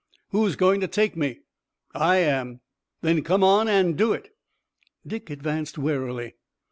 "Who's 0.31 0.55
going 0.55 0.81
to 0.81 0.87
take 0.87 1.15
me?" 1.15 1.41
"I 1.93 2.15
am." 2.17 2.61
"Then 3.01 3.21
come 3.23 3.43
on 3.43 3.67
and 3.67 3.95
do 3.95 4.13
it." 4.13 4.35
Dick 5.05 5.29
advanced 5.29 5.77
warily. 5.77 6.33